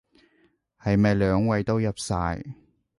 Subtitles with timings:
[0.81, 2.41] 係咪兩位都入晒？